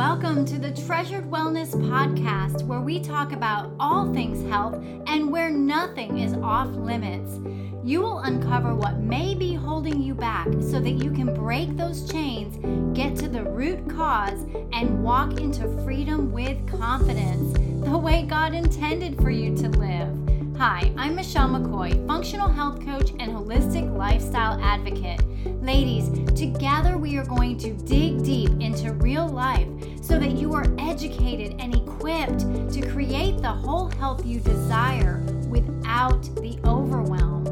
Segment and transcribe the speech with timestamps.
[0.00, 5.50] Welcome to the Treasured Wellness Podcast, where we talk about all things health and where
[5.50, 7.38] nothing is off limits.
[7.84, 12.10] You will uncover what may be holding you back so that you can break those
[12.10, 12.56] chains,
[12.96, 17.52] get to the root cause, and walk into freedom with confidence,
[17.84, 20.56] the way God intended for you to live.
[20.56, 25.20] Hi, I'm Michelle McCoy, functional health coach and holistic lifestyle advocate.
[25.60, 26.08] Ladies,
[26.38, 29.68] together we are going to dig deep into real life
[30.00, 32.40] so that you are educated and equipped
[32.72, 37.44] to create the whole health you desire without the overwhelm.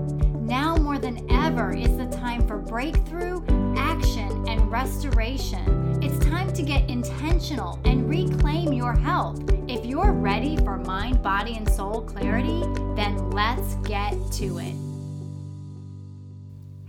[0.47, 3.43] Now more than ever is the time for breakthrough,
[3.77, 6.03] action, and restoration.
[6.03, 9.43] It's time to get intentional and reclaim your health.
[9.69, 12.63] If you're ready for mind, body, and soul clarity,
[12.97, 14.88] then let's get to it.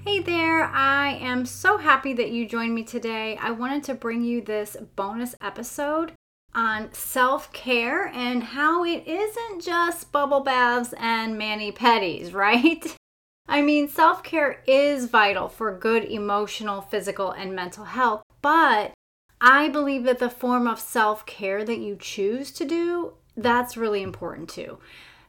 [0.09, 3.37] Hey there, I am so happy that you joined me today.
[3.39, 6.13] I wanted to bring you this bonus episode
[6.55, 12.83] on self care and how it isn't just bubble baths and mani pedis, right?
[13.47, 18.93] I mean, self care is vital for good emotional, physical, and mental health, but
[19.39, 24.01] I believe that the form of self care that you choose to do, that's really
[24.01, 24.79] important too.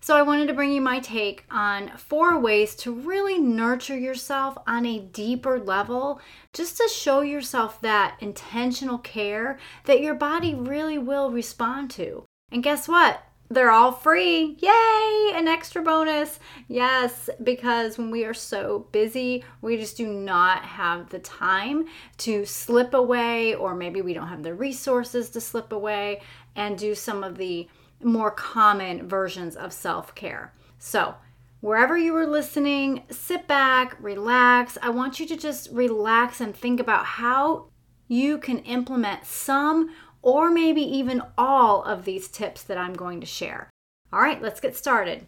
[0.02, 4.56] So, I wanted to bring you my take on four ways to really nurture yourself
[4.66, 6.20] on a deeper level,
[6.54, 12.24] just to show yourself that intentional care that your body really will respond to.
[12.50, 13.22] And guess what?
[13.50, 14.56] they're all free.
[14.60, 15.32] Yay!
[15.34, 16.38] An extra bonus.
[16.68, 21.86] Yes, because when we are so busy, we just do not have the time
[22.18, 26.22] to slip away, or maybe we don't have the resources to slip away
[26.54, 27.68] and do some of the
[28.02, 30.52] more common versions of self care.
[30.78, 31.14] So,
[31.60, 34.78] wherever you are listening, sit back, relax.
[34.82, 37.66] I want you to just relax and think about how
[38.08, 39.90] you can implement some
[40.22, 43.70] or maybe even all of these tips that I'm going to share.
[44.12, 45.26] All right, let's get started.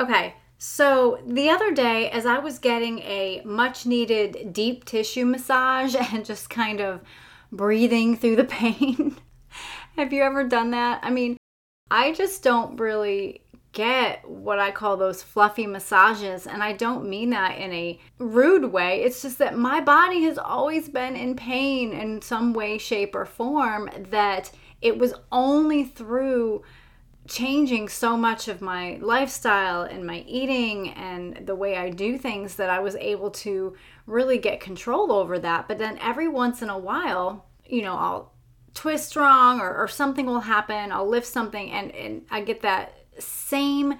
[0.00, 5.94] Okay, so the other day, as I was getting a much needed deep tissue massage
[6.12, 7.02] and just kind of
[7.50, 9.16] breathing through the pain,
[9.96, 11.00] have you ever done that?
[11.02, 11.36] I mean,
[11.92, 13.42] I just don't really
[13.72, 16.46] get what I call those fluffy massages.
[16.46, 19.02] And I don't mean that in a rude way.
[19.02, 23.26] It's just that my body has always been in pain in some way, shape, or
[23.26, 24.50] form that
[24.80, 26.62] it was only through
[27.28, 32.56] changing so much of my lifestyle and my eating and the way I do things
[32.56, 33.76] that I was able to
[34.06, 35.68] really get control over that.
[35.68, 38.32] But then every once in a while, you know, I'll
[38.74, 40.92] twist wrong or, or something will happen.
[40.92, 43.94] I'll lift something and, and I get that same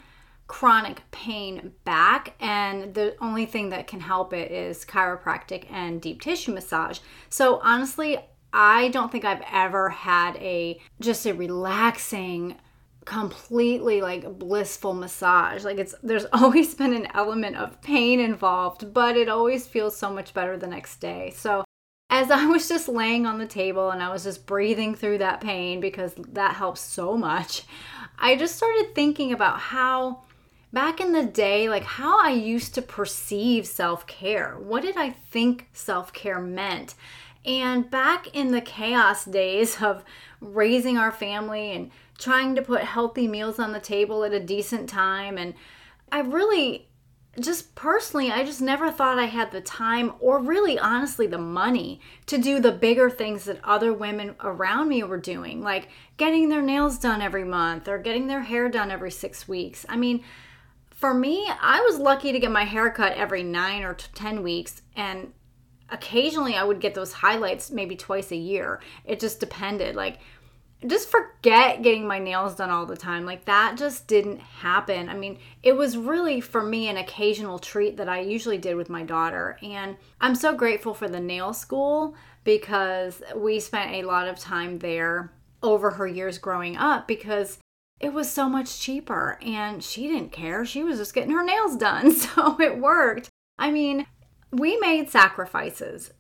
[0.47, 6.21] chronic pain back and the only thing that can help it is chiropractic and deep
[6.21, 6.99] tissue massage.
[7.31, 8.19] So honestly,
[8.53, 12.57] I don't think I've ever had a just a relaxing
[13.05, 15.65] completely like blissful massage.
[15.65, 20.13] Like it's there's always been an element of pain involved, but it always feels so
[20.13, 21.33] much better the next day.
[21.35, 21.65] So
[22.13, 25.41] as I was just laying on the table and I was just breathing through that
[25.41, 27.63] pain because that helps so much,
[28.19, 30.21] I just started thinking about how
[30.75, 34.57] back in the day, like how I used to perceive self care.
[34.59, 36.95] What did I think self care meant?
[37.47, 40.05] And back in the chaos days of
[40.39, 44.87] raising our family and trying to put healthy meals on the table at a decent
[44.87, 45.55] time, and
[46.13, 46.89] I really
[47.41, 52.01] just personally, I just never thought I had the time or really honestly the money
[52.27, 55.89] to do the bigger things that other women around me were doing, like
[56.19, 59.87] getting their nails done every month or getting their hair done every six weeks.
[59.89, 60.23] I mean,
[60.91, 64.83] for me, I was lucky to get my hair cut every nine or 10 weeks,
[64.95, 65.33] and
[65.91, 68.81] occasionally I would get those highlights maybe twice a year.
[69.05, 69.97] It just depended.
[69.97, 70.19] Like,
[70.87, 73.25] just forget getting my nails done all the time.
[73.25, 75.09] Like that just didn't happen.
[75.09, 78.91] I mean, it was really for me an occasional treat that I usually did with
[78.91, 79.59] my daughter.
[79.63, 84.79] And I'm so grateful for the nail school because we spent a lot of time
[84.79, 85.33] there
[85.63, 87.59] over her years growing up because
[88.01, 90.65] it was so much cheaper and she didn't care.
[90.65, 92.13] She was just getting her nails done.
[92.17, 93.29] So it worked.
[93.59, 94.07] I mean,
[94.51, 96.13] we made sacrifices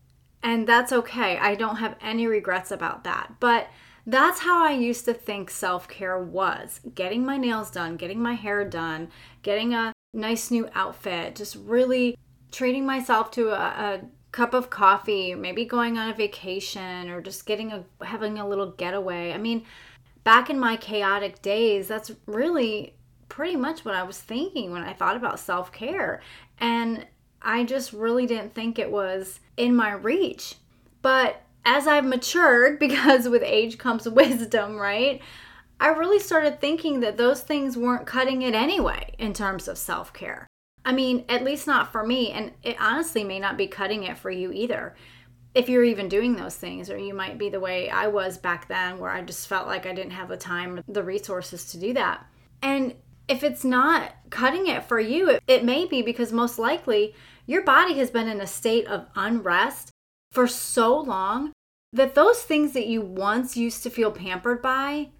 [0.42, 1.38] and that's okay.
[1.38, 3.34] I don't have any regrets about that.
[3.40, 3.68] But
[4.06, 8.34] that's how I used to think self care was getting my nails done, getting my
[8.34, 9.08] hair done,
[9.42, 12.16] getting a nice new outfit, just really
[12.50, 14.00] treating myself to a, a
[14.32, 18.72] cup of coffee, maybe going on a vacation or just getting a having a little
[18.72, 19.32] getaway.
[19.32, 19.64] I mean,
[20.24, 22.94] back in my chaotic days, that's really
[23.28, 26.20] pretty much what I was thinking when I thought about self-care.
[26.58, 27.06] And
[27.40, 30.56] I just really didn't think it was in my reach.
[31.00, 35.20] But as I've matured, because with age comes wisdom, right?
[35.80, 40.12] I really started thinking that those things weren't cutting it anyway in terms of self
[40.12, 40.46] care.
[40.84, 44.18] I mean, at least not for me, and it honestly may not be cutting it
[44.18, 44.94] for you either.
[45.54, 48.68] If you're even doing those things, or you might be the way I was back
[48.68, 51.92] then, where I just felt like I didn't have the time, the resources to do
[51.94, 52.26] that.
[52.62, 52.94] And
[53.28, 57.14] if it's not cutting it for you, it, it may be because most likely
[57.46, 59.90] your body has been in a state of unrest
[60.32, 61.51] for so long
[61.92, 65.10] that those things that you once used to feel pampered by,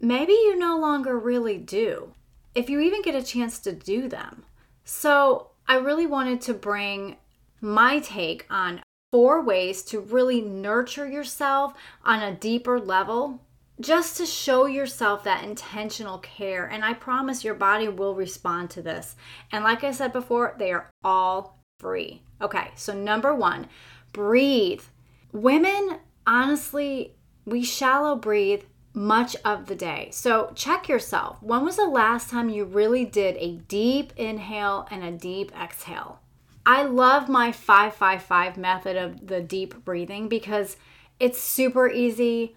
[0.00, 2.14] maybe you no longer really do,
[2.54, 4.44] if you even get a chance to do them.
[4.84, 7.16] So, I really wanted to bring
[7.60, 8.82] my take on
[9.12, 11.74] four ways to really nurture yourself
[12.04, 13.40] on a deeper level
[13.80, 16.66] just to show yourself that intentional care.
[16.66, 19.16] And I promise your body will respond to this.
[19.50, 22.22] And like I said before, they are all free.
[22.40, 23.68] Okay, so number one,
[24.12, 24.82] breathe.
[25.32, 27.14] Women, honestly,
[27.44, 28.62] we shallow breathe
[28.94, 30.10] much of the day.
[30.12, 31.42] So check yourself.
[31.42, 36.20] When was the last time you really did a deep inhale and a deep exhale?
[36.64, 40.76] I love my 555 method of the deep breathing because
[41.18, 42.54] it's super easy.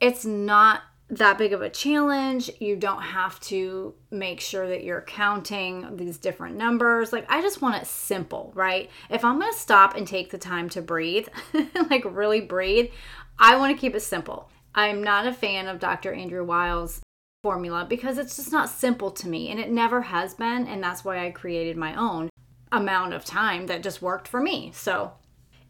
[0.00, 2.50] It's not that big of a challenge.
[2.60, 7.12] You don't have to make sure that you're counting these different numbers.
[7.12, 8.90] Like, I just want it simple, right?
[9.10, 11.28] If I'm going to stop and take the time to breathe,
[11.90, 12.90] like really breathe,
[13.38, 14.50] I want to keep it simple.
[14.74, 16.12] I'm not a fan of Dr.
[16.12, 17.00] Andrew Weil's
[17.42, 20.66] formula because it's just not simple to me and it never has been.
[20.66, 22.30] And that's why I created my own
[22.72, 24.72] amount of time that just worked for me.
[24.74, 25.12] So,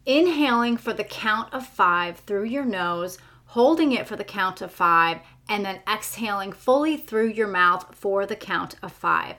[0.05, 3.17] inhaling for the count of five through your nose
[3.55, 5.17] holding it for the count of five,
[5.47, 9.37] and then exhaling fully through your mouth for the count of five.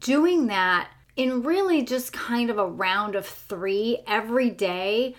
[0.00, 5.16] Doing that in really just kind of a round of three every day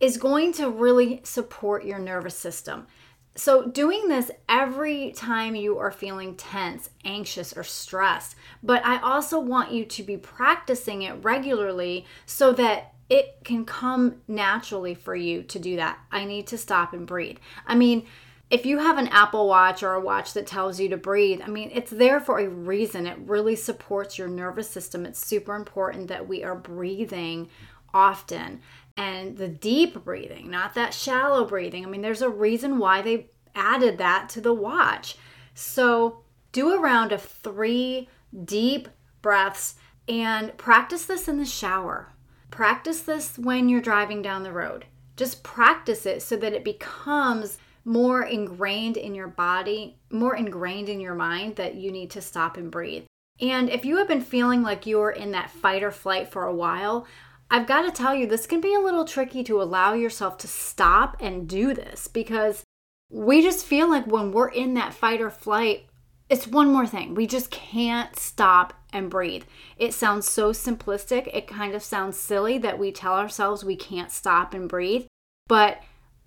[0.00, 2.86] is going to really support your nervous system.
[3.34, 9.38] So, doing this every time you are feeling tense, anxious, or stressed, but I also
[9.38, 15.42] want you to be practicing it regularly so that it can come naturally for you
[15.44, 15.98] to do that.
[16.10, 17.38] I need to stop and breathe.
[17.66, 18.06] I mean,
[18.50, 21.48] if you have an Apple Watch or a watch that tells you to breathe, I
[21.48, 23.06] mean, it's there for a reason.
[23.06, 25.04] It really supports your nervous system.
[25.04, 27.48] It's super important that we are breathing
[27.92, 28.60] often
[28.96, 31.84] and the deep breathing, not that shallow breathing.
[31.84, 35.16] I mean, there's a reason why they added that to the watch.
[35.54, 36.22] So,
[36.52, 38.08] do a round of three
[38.44, 38.88] deep
[39.20, 39.74] breaths
[40.08, 42.12] and practice this in the shower.
[42.50, 44.86] Practice this when you're driving down the road.
[45.16, 51.00] Just practice it so that it becomes more ingrained in your body, more ingrained in
[51.00, 53.04] your mind that you need to stop and breathe.
[53.40, 56.54] And if you have been feeling like you're in that fight or flight for a
[56.54, 57.06] while,
[57.50, 60.48] I've got to tell you, this can be a little tricky to allow yourself to
[60.48, 62.64] stop and do this because
[63.10, 65.86] we just feel like when we're in that fight or flight,
[66.28, 67.14] it's one more thing.
[67.14, 69.44] We just can't stop and breathe.
[69.76, 71.28] It sounds so simplistic.
[71.32, 75.06] It kind of sounds silly that we tell ourselves we can't stop and breathe.
[75.46, 75.82] But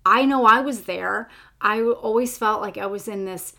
[0.06, 1.28] I know I was there.
[1.60, 3.54] I always felt like I was in this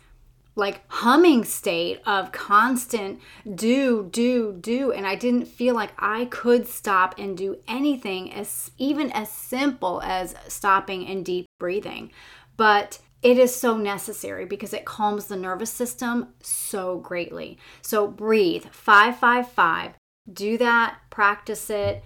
[0.54, 3.20] like humming state of constant
[3.54, 4.92] do, do, do.
[4.92, 10.02] And I didn't feel like I could stop and do anything as even as simple
[10.02, 12.10] as stopping and deep breathing.
[12.56, 17.58] But it is so necessary because it calms the nervous system so greatly.
[17.80, 19.92] So breathe 555.
[20.32, 22.02] Do that, practice it.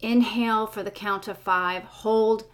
[0.00, 2.44] Inhale for the count of 5, hold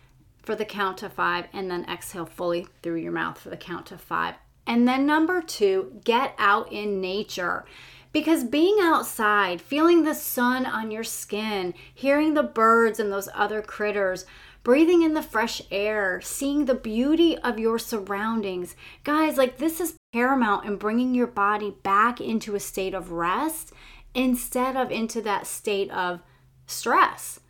[0.43, 3.91] for the count of 5 and then exhale fully through your mouth for the count
[3.91, 4.35] of 5.
[4.67, 7.67] And then number 2, get out in nature.
[8.15, 13.61] Because being outside, feeling the sun on your skin, hearing the birds and those other
[13.61, 14.25] critters,
[14.63, 18.77] breathing in the fresh air, seeing the beauty of your surroundings.
[19.03, 23.73] Guys, like this is paramount in bringing your body back into a state of rest
[24.15, 26.21] instead of into that state of
[26.69, 27.41] stress,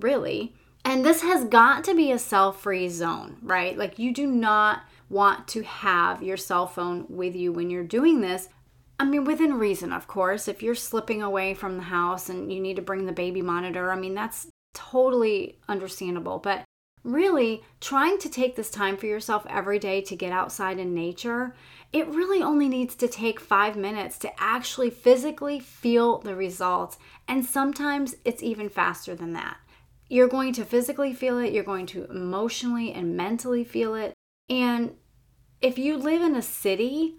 [0.00, 0.52] really.
[0.84, 3.78] And this has got to be a cell free zone, right?
[3.78, 8.20] Like you do not want to have your cell phone with you when you're doing
[8.20, 8.48] this.
[9.00, 10.48] I mean, within reason, of course.
[10.48, 13.92] If you're slipping away from the house and you need to bring the baby monitor,
[13.92, 16.38] I mean, that's totally understandable.
[16.38, 16.64] But
[17.04, 21.54] really, trying to take this time for yourself every day to get outside in nature,
[21.92, 26.98] it really only needs to take five minutes to actually physically feel the results.
[27.28, 29.58] And sometimes it's even faster than that.
[30.08, 34.12] You're going to physically feel it, you're going to emotionally and mentally feel it.
[34.48, 34.94] And
[35.60, 37.16] if you live in a city,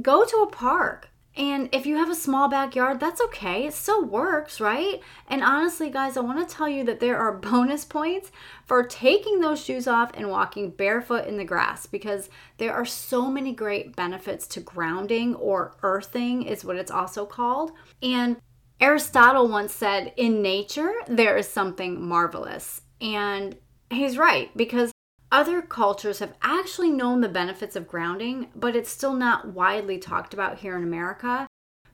[0.00, 1.07] go to a park
[1.38, 3.64] And if you have a small backyard, that's okay.
[3.64, 5.00] It still works, right?
[5.28, 8.32] And honestly, guys, I want to tell you that there are bonus points
[8.66, 12.28] for taking those shoes off and walking barefoot in the grass because
[12.58, 17.70] there are so many great benefits to grounding or earthing, is what it's also called.
[18.02, 18.36] And
[18.80, 22.82] Aristotle once said, In nature, there is something marvelous.
[23.00, 23.56] And
[23.90, 24.90] he's right because
[25.30, 30.32] other cultures have actually known the benefits of grounding, but it's still not widely talked
[30.32, 31.46] about here in America.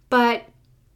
[0.08, 0.44] But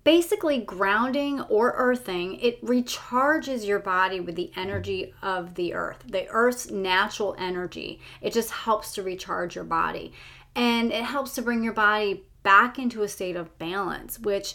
[0.04, 6.28] basically, grounding or earthing, it recharges your body with the energy of the earth, the
[6.28, 8.00] earth's natural energy.
[8.21, 10.12] It just helps to recharge your body.
[10.54, 14.54] And it helps to bring your body back into a state of balance, which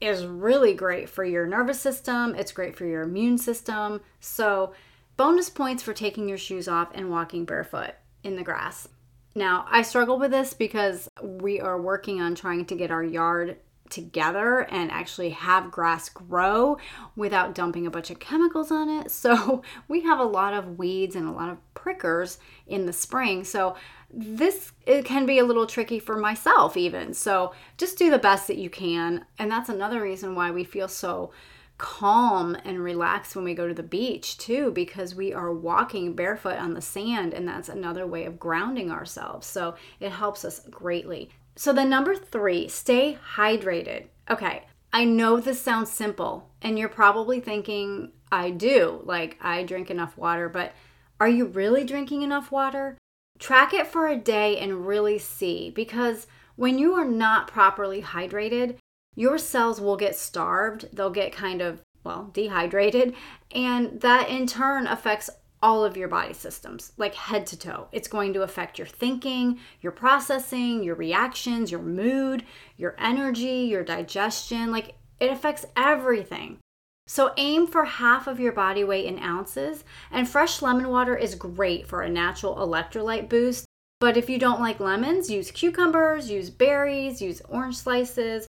[0.00, 2.34] is really great for your nervous system.
[2.34, 4.00] It's great for your immune system.
[4.20, 4.72] So,
[5.16, 8.88] Bonus points for taking your shoes off and walking barefoot in the grass.
[9.34, 13.58] Now, I struggle with this because we are working on trying to get our yard
[13.90, 16.78] together and actually have grass grow
[17.16, 19.10] without dumping a bunch of chemicals on it.
[19.20, 23.44] So, we have a lot of weeds and a lot of prickers in the spring.
[23.44, 23.76] So,
[24.12, 27.14] this it can be a little tricky for myself even.
[27.14, 29.26] So, just do the best that you can.
[29.38, 31.32] And that's another reason why we feel so
[31.80, 36.58] calm and relaxed when we go to the beach too because we are walking barefoot
[36.58, 39.46] on the sand and that's another way of grounding ourselves.
[39.46, 41.30] So it helps us greatly.
[41.56, 44.06] So the number three stay hydrated.
[44.30, 49.88] Okay i know this sounds simple and you're probably thinking i do like i drink
[49.88, 50.72] enough water but
[51.20, 52.96] are you really drinking enough water?
[53.38, 58.76] Track it for a day and really see because when you are not properly hydrated
[59.14, 60.88] your cells will get starved.
[60.92, 63.14] They'll get kind of, well, dehydrated.
[63.52, 65.30] And that in turn affects
[65.62, 67.88] all of your body systems, like head to toe.
[67.92, 72.44] It's going to affect your thinking, your processing, your reactions, your mood,
[72.76, 74.70] your energy, your digestion.
[74.70, 76.58] Like it affects everything.
[77.06, 79.84] So aim for half of your body weight in ounces.
[80.10, 83.66] And fresh lemon water is great for a natural electrolyte boost.
[83.98, 88.46] But if you don't like lemons, use cucumbers, use berries, use orange slices,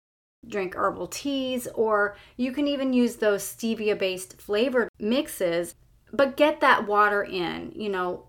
[0.47, 5.75] drink herbal teas, or you can even use those stevia based flavored mixes,
[6.13, 7.73] but get that water in.
[7.75, 8.27] You know,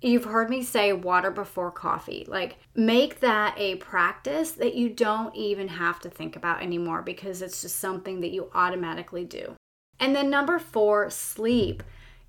[0.00, 2.24] you've heard me say water before coffee.
[2.28, 7.42] Like, make that a practice that you don't even have to think about anymore because
[7.42, 9.56] it's just something that you automatically do.
[9.98, 11.82] And then, number four, sleep.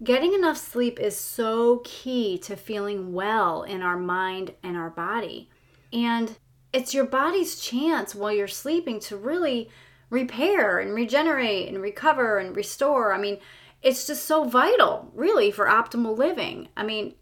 [0.04, 5.50] Getting enough sleep is so key to feeling well in our mind and our body.
[5.94, 6.38] And
[6.76, 9.70] it's your body's chance while you're sleeping to really
[10.10, 13.14] repair and regenerate and recover and restore.
[13.14, 13.38] I mean,
[13.82, 16.68] it's just so vital, really, for optimal living.
[16.76, 17.16] I mean,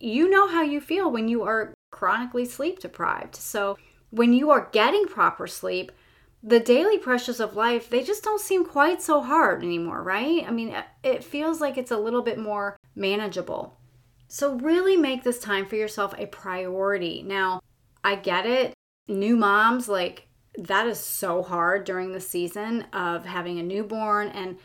[0.00, 3.36] you know how you feel when you are chronically sleep deprived.
[3.36, 3.78] So,
[4.10, 5.92] when you are getting proper sleep,
[6.42, 10.44] the daily pressures of life, they just don't seem quite so hard anymore, right?
[10.44, 13.78] I mean, it feels like it's a little bit more manageable.
[14.26, 17.22] So, really make this time for yourself a priority.
[17.22, 17.60] Now,
[18.02, 18.74] I get it
[19.10, 20.26] new moms, like
[20.56, 24.28] that is so hard during the season of having a newborn.
[24.28, 24.58] And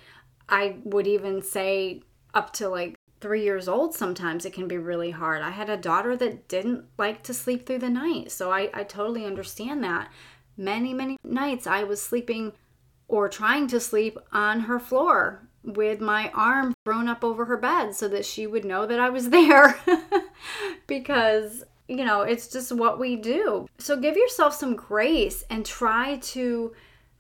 [0.48, 5.12] I would even say up to like three years old, sometimes it can be really
[5.12, 5.42] hard.
[5.42, 8.32] I had a daughter that didn't like to sleep through the night.
[8.32, 10.12] So I, I totally understand that.
[10.58, 12.54] Many, many nights I was sleeping
[13.08, 17.96] or trying to sleep on her floor with my arm thrown up over her bed
[17.96, 19.80] so that she would know that I was there
[20.88, 23.68] because you know, it's just what we do.
[23.77, 26.74] So give yourself some grace and try to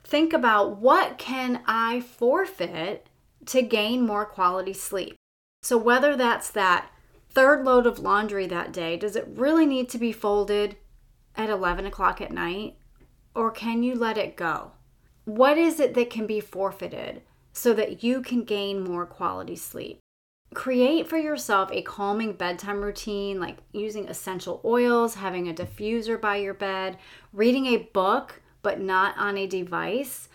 [0.03, 3.07] think about what can I forfeit
[3.47, 5.15] to gain more quality sleep.
[5.61, 6.89] So whether that's that
[7.29, 10.77] third load of laundry that day, does it really need to be folded
[11.35, 12.77] at 11 o'clock at night?
[13.35, 14.71] Or can you let it go?
[15.25, 19.99] What is it that can be forfeited so that you can gain more quality sleep?
[20.53, 26.37] Create for yourself a calming bedtime routine like using essential oils, having a diffuser by
[26.37, 26.97] your bed,
[27.33, 30.27] reading a book but not on a device,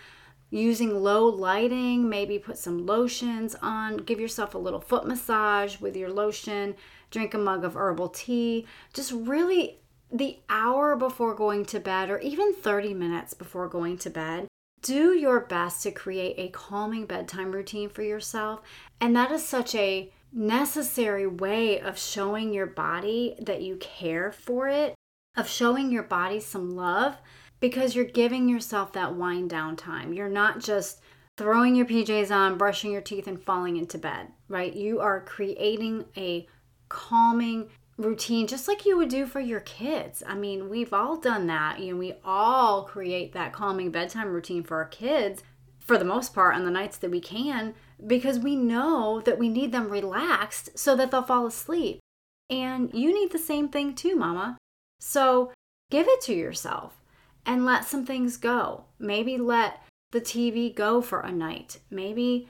[0.50, 5.96] using low lighting, maybe put some lotions on, give yourself a little foot massage with
[5.96, 6.76] your lotion,
[7.10, 8.66] drink a mug of herbal tea.
[8.92, 9.78] Just really
[10.12, 14.50] the hour before going to bed or even 30 minutes before going to bed
[14.82, 18.60] do your best to create a calming bedtime routine for yourself.
[19.00, 24.68] And that is such a necessary way of showing your body that you care for
[24.68, 24.94] it,
[25.37, 27.16] of showing your body some love,
[27.58, 30.12] because you're giving yourself that wind down time.
[30.12, 31.00] You're not just
[31.37, 34.75] throwing your PJs on, brushing your teeth, and falling into bed, right?
[34.75, 36.46] You are creating a
[36.88, 40.23] calming routine just like you would do for your kids.
[40.26, 41.80] I mean, we've all done that.
[41.80, 45.42] You know, we all create that calming bedtime routine for our kids
[45.78, 47.75] for the most part on the nights that we can
[48.06, 52.00] because we know that we need them relaxed so that they'll fall asleep.
[52.49, 54.56] And you need the same thing too, mama.
[55.00, 55.52] So
[55.90, 57.00] give it to yourself
[57.47, 58.85] and let some things go.
[58.99, 59.82] Maybe let
[60.12, 61.78] the TV go for a night.
[61.90, 62.49] Maybe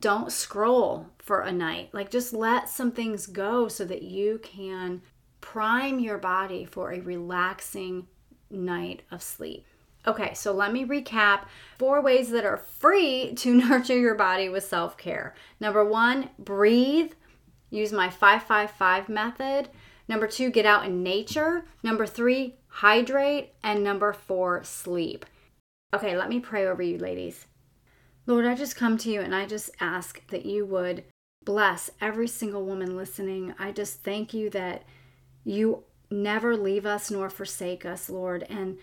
[0.00, 1.90] don't scroll for a night.
[1.92, 5.02] Like just let some things go so that you can
[5.40, 8.06] prime your body for a relaxing
[8.50, 9.66] night of sleep.
[10.06, 11.44] Okay, so let me recap
[11.78, 15.34] four ways that are free to nurture your body with self care.
[15.60, 17.12] Number one, breathe.
[17.68, 19.68] Use my 555 method.
[20.08, 21.66] Number two, get out in nature.
[21.82, 23.52] Number three, hydrate.
[23.62, 25.24] And number four, sleep.
[25.94, 27.46] Okay, let me pray over you, ladies.
[28.30, 31.02] Lord, I just come to you and I just ask that you would
[31.44, 33.54] bless every single woman listening.
[33.58, 34.84] I just thank you that
[35.42, 35.82] you
[36.12, 38.46] never leave us nor forsake us, Lord.
[38.48, 38.78] And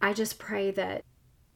[0.00, 1.02] I just pray that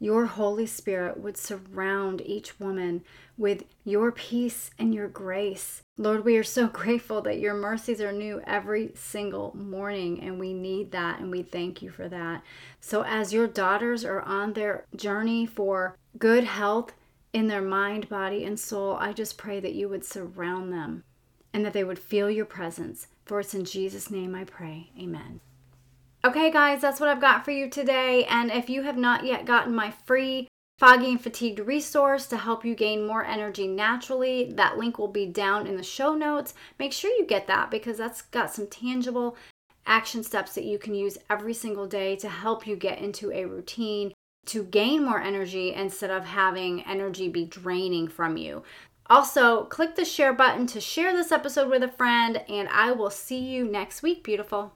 [0.00, 3.04] your Holy Spirit would surround each woman
[3.38, 5.82] with your peace and your grace.
[5.96, 10.52] Lord, we are so grateful that your mercies are new every single morning, and we
[10.52, 12.42] need that, and we thank you for that.
[12.80, 16.92] So, as your daughters are on their journey for good health
[17.36, 21.04] in their mind, body, and soul, I just pray that you would surround them
[21.52, 23.08] and that they would feel your presence.
[23.26, 24.88] For it's in Jesus' name I pray.
[24.98, 25.40] Amen.
[26.24, 28.24] Okay, guys, that's what I've got for you today.
[28.24, 32.64] And if you have not yet gotten my free Foggy and Fatigued resource to help
[32.64, 36.54] you gain more energy naturally, that link will be down in the show notes.
[36.78, 39.36] Make sure you get that because that's got some tangible
[39.84, 43.44] action steps that you can use every single day to help you get into a
[43.44, 44.14] routine
[44.46, 48.62] to gain more energy instead of having energy be draining from you.
[49.08, 53.10] Also, click the share button to share this episode with a friend, and I will
[53.10, 54.72] see you next week, beautiful.